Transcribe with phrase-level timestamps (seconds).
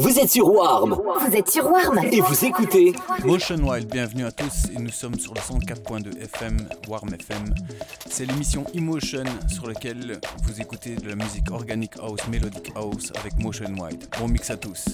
[0.00, 2.92] Vous êtes sur Warm Vous êtes sur Warm et vous écoutez
[3.24, 7.54] Motion Wild, bienvenue à tous et nous sommes sur le 104.2 FM, Warm FM.
[8.10, 13.38] C'est l'émission Emotion sur laquelle vous écoutez de la musique organic house, melodic house avec
[13.38, 14.04] Motion Wild.
[14.18, 14.84] Bon mix à tous.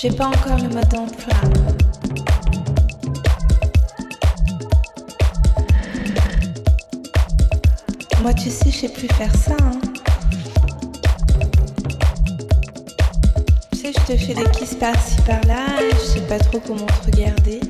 [0.00, 1.34] J'ai pas encore le mode d'emploi.
[8.22, 9.56] Moi, tu sais, je sais plus faire ça.
[9.60, 9.80] Hein.
[13.72, 17.06] Tu sais, je te fais des kisses par-ci par-là, je sais pas trop comment te
[17.06, 17.60] regarder.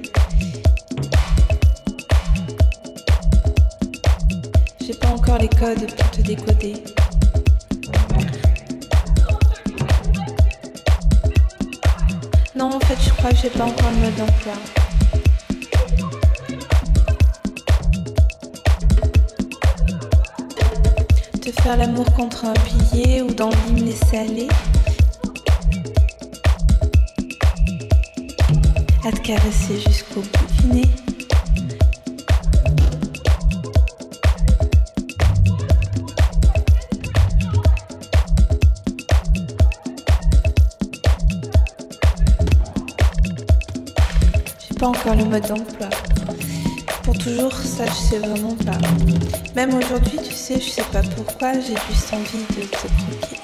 [4.87, 6.75] J'ai pas encore les codes pour te décoder.
[12.59, 14.53] Non, en fait, je crois que j'ai pas encore le mode d'emploi.
[21.41, 24.49] Te faire l'amour contre un pilier ou dans l'hymne les salés.
[29.07, 31.08] À te caresser jusqu'au bout du nez.
[44.93, 45.89] Pas encore le mode d'emploi.
[47.03, 48.79] Pour toujours, ça je sais vraiment pas.
[49.55, 53.41] Même aujourd'hui, tu sais, je sais pas pourquoi, j'ai juste envie de te croquer.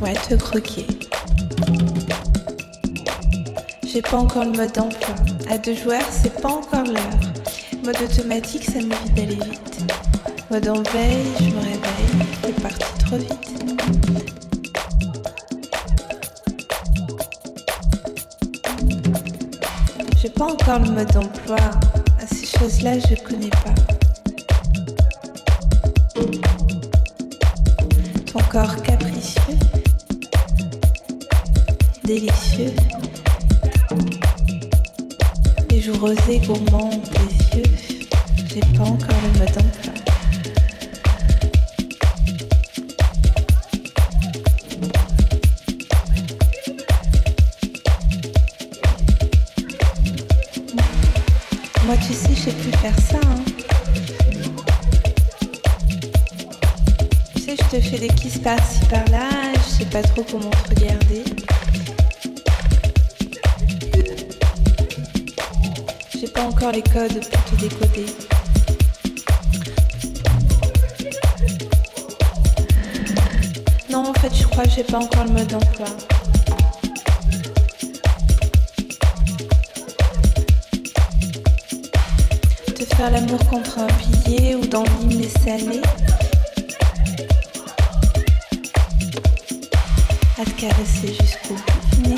[0.00, 0.86] Ouais, te croquer.
[3.86, 5.14] J'ai pas encore le mode d'emploi.
[5.50, 7.20] À deux joueurs, c'est pas encore l'heure.
[7.84, 9.94] Mode automatique, ça m'évite d'aller vite.
[10.50, 14.17] Mode en veille, je me réveille, c'est parti trop vite.
[20.48, 21.58] Encore le mode d'emploi.
[22.20, 23.74] À ces choses-là, je connais pas.
[28.32, 29.58] Ton corps capricieux,
[32.04, 32.74] délicieux.
[35.70, 36.97] Les jours rosés, gourmands,
[57.56, 61.24] je te fais des kisses par-ci par-là, je sais pas trop comment te regarder.
[66.18, 68.06] J'ai pas encore les codes pour te décoder.
[73.90, 75.86] Non, en fait, je crois que j'ai pas encore le mode d'emploi.
[82.74, 85.28] Te faire l'amour contre un pilier ou dans l'hymne les
[90.40, 91.56] À te caresser jusqu'au
[92.06, 92.14] nez.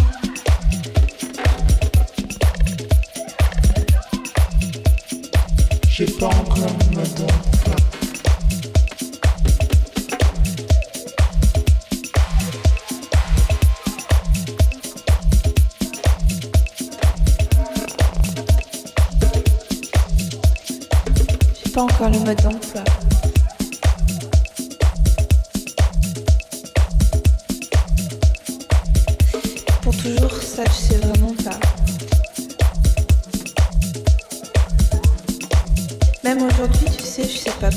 [5.88, 7.76] J'ai pas encore le mode d'emploi.
[21.64, 22.99] J'ai pas encore le mode d'emploi.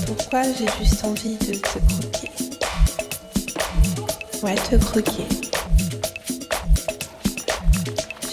[0.06, 2.32] pourquoi j'ai juste envie de te croquer.
[4.42, 5.28] Ouais, te croquer.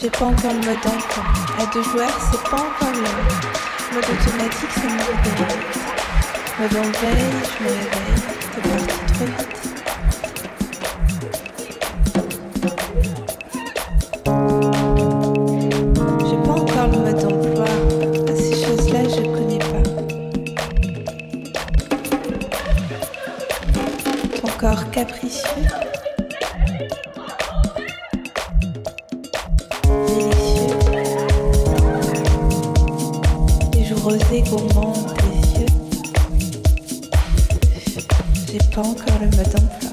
[0.01, 1.23] J'ai pas encore le mode enfant.
[1.59, 3.41] À deux joueurs, c'est pas encore le mode.
[3.93, 5.31] Mode automatique, c'est mode de
[6.61, 8.21] Mode en veille, je me réveille.
[8.55, 9.50] T'es parti trop.
[34.11, 35.67] rosé gourmand des yeux.
[38.51, 39.90] J'ai pas encore le mode d'emploi.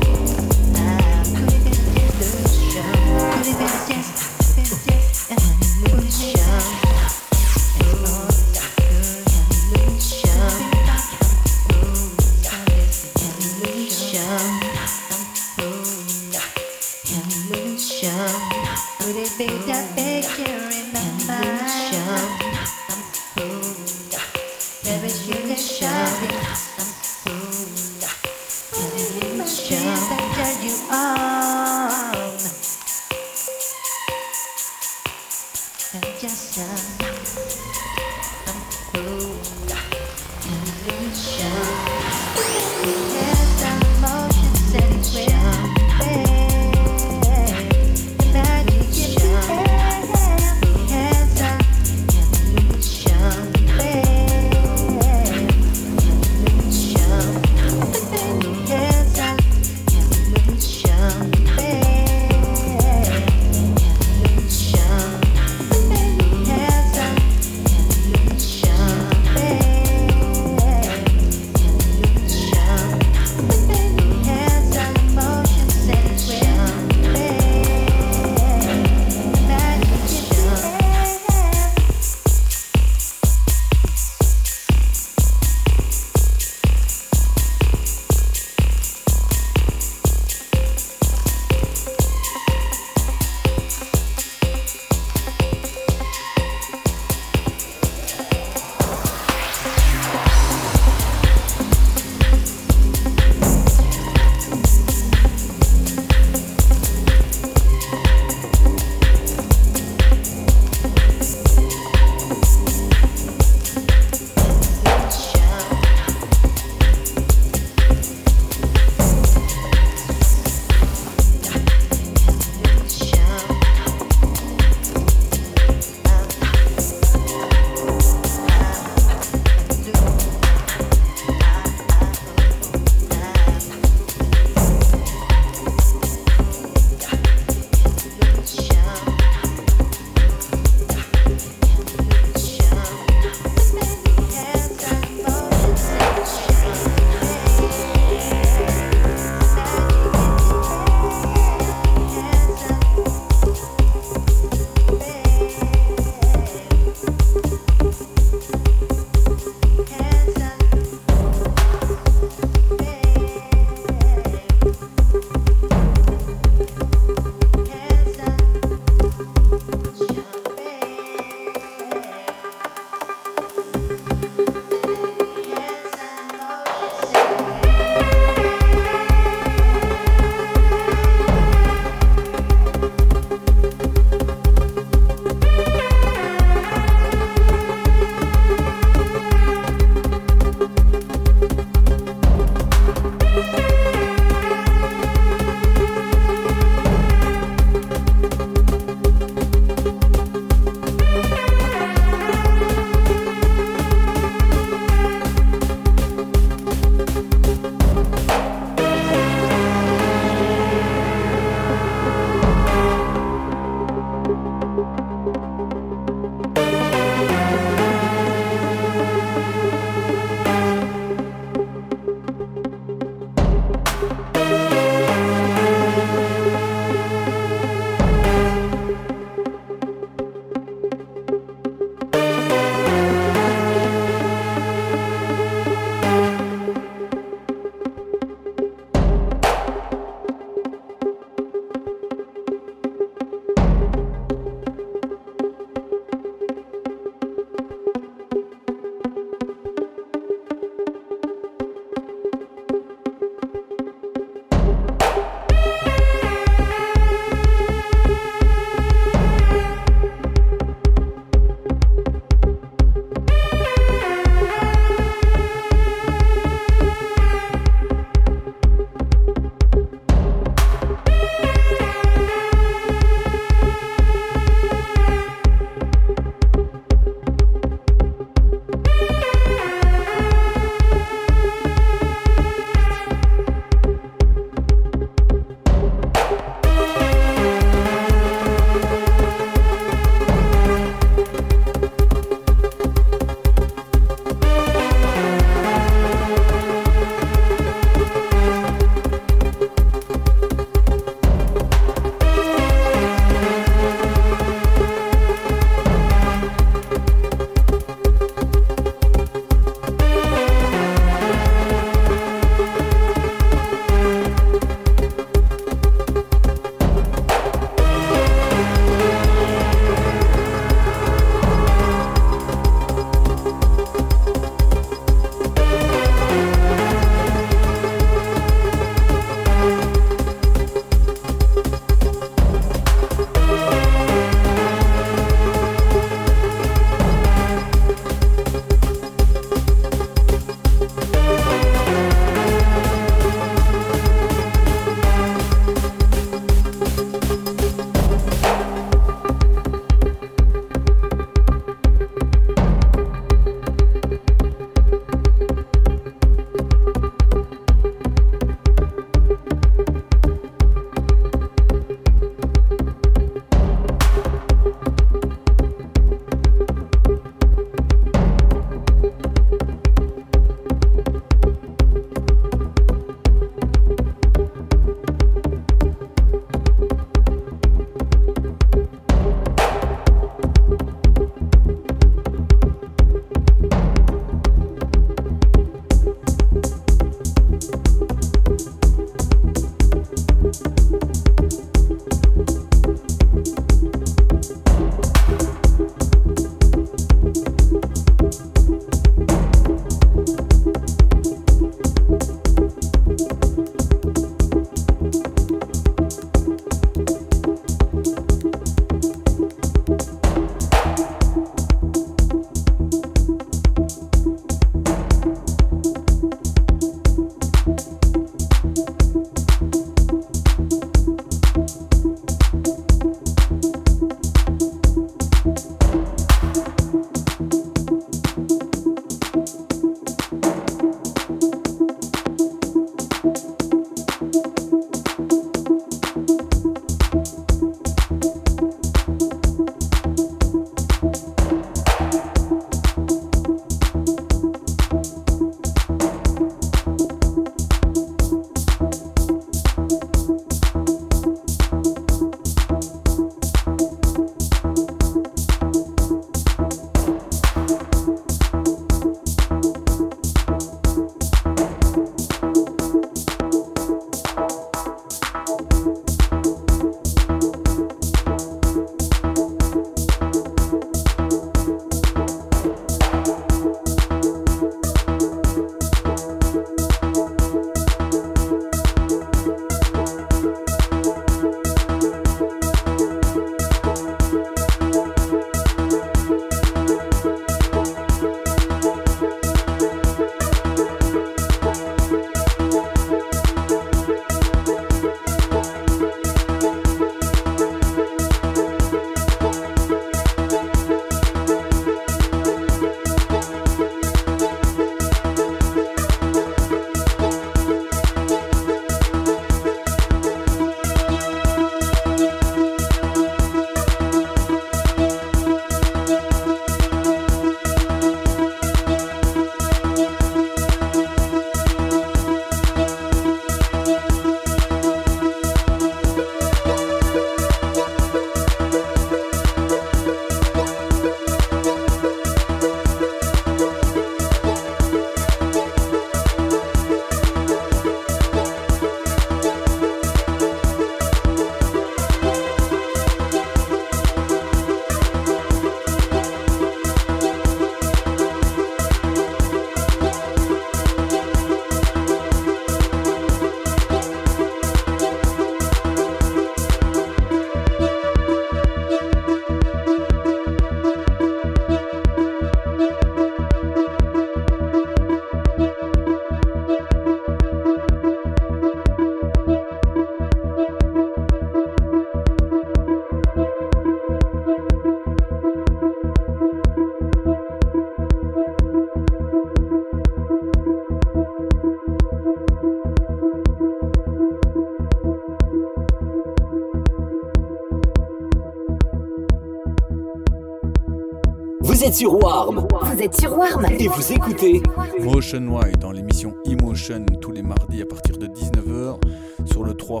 [593.78, 594.60] Et vous écoutez
[595.00, 598.98] Motion Wide dans l'émission Emotion tous les mardis à partir de 19h
[599.46, 600.00] sur le 3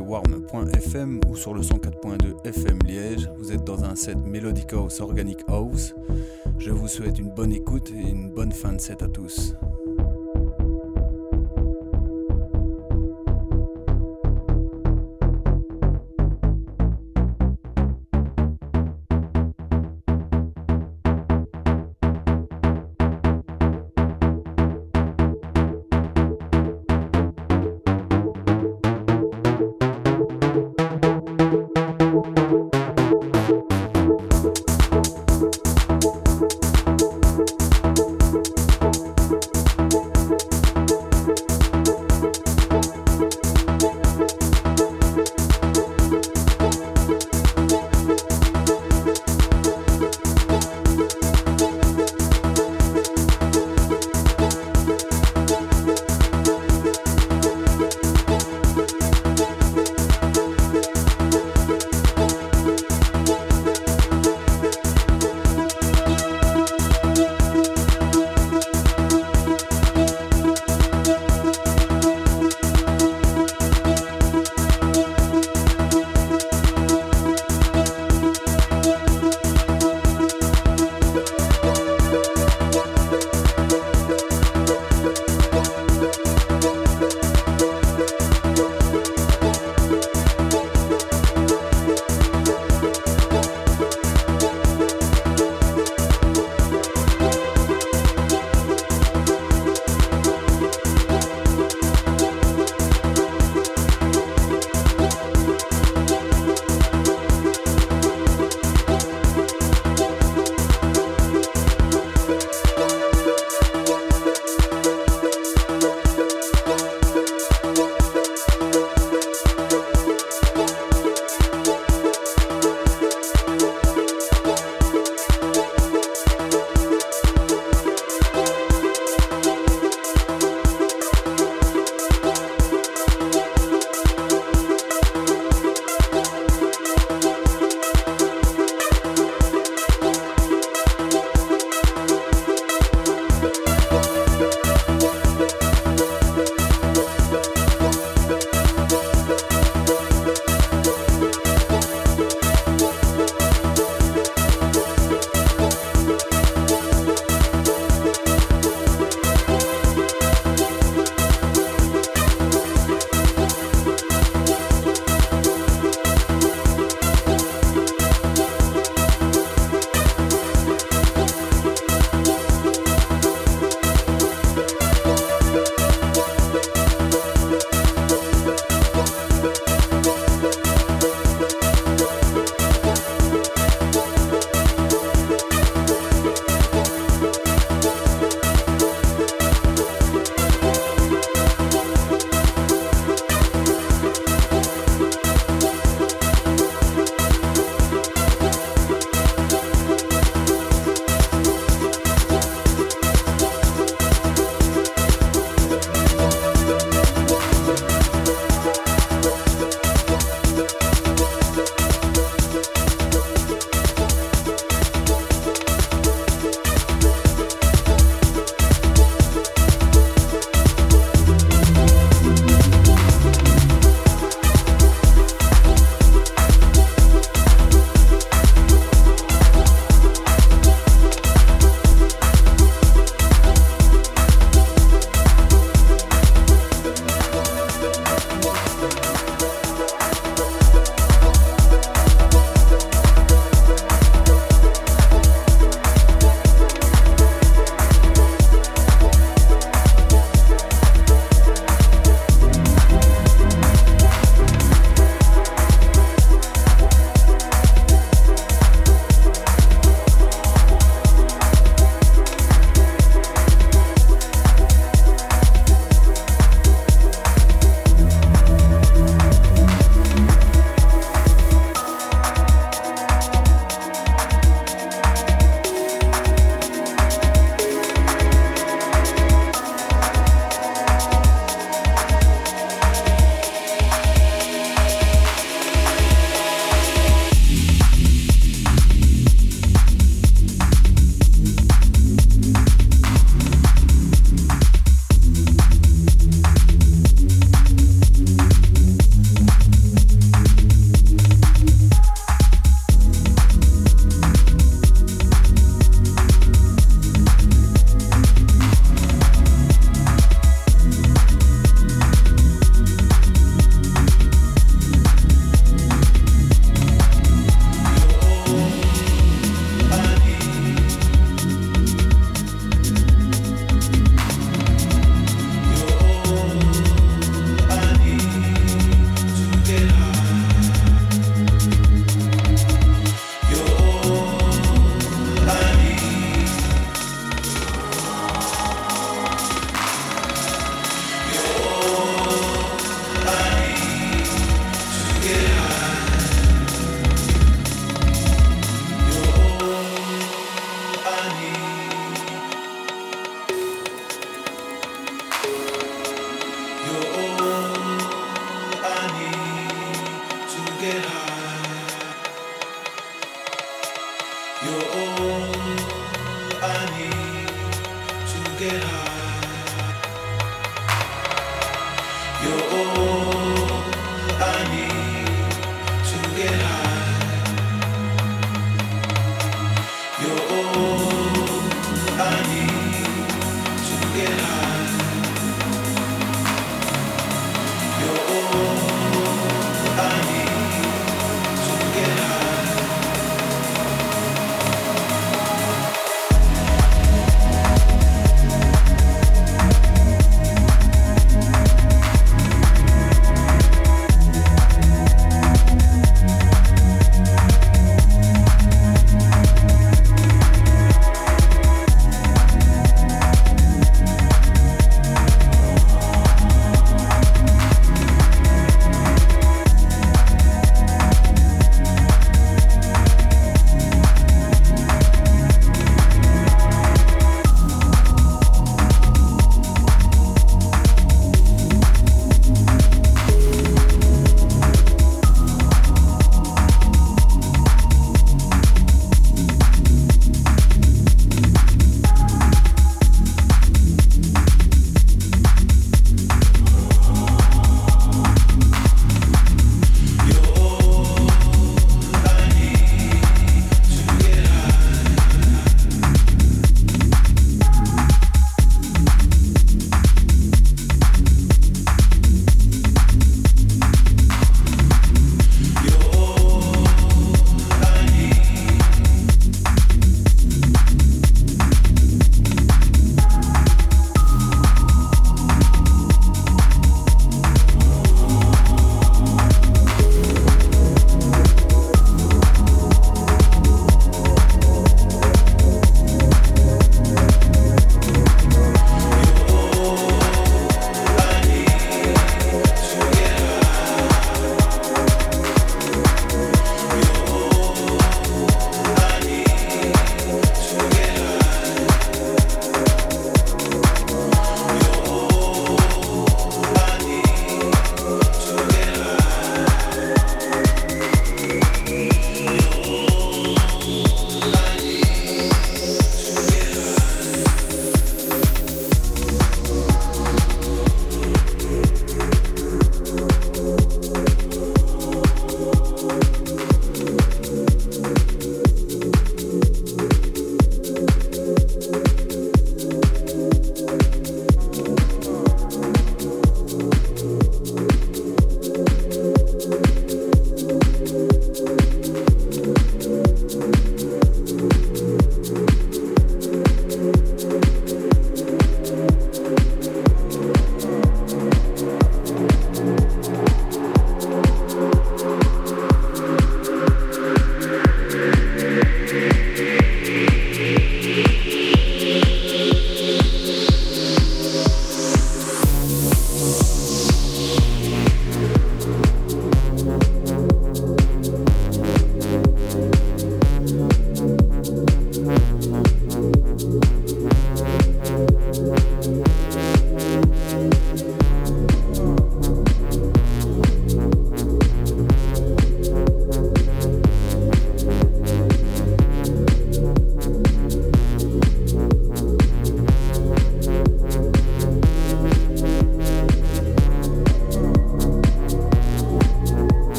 [0.00, 3.30] warm.fm ou sur le 104.2 FM Liège.
[3.38, 5.94] Vous êtes dans un set Melodic House Organic House.
[6.58, 9.54] Je vous souhaite une bonne écoute et une bonne fin de set à tous.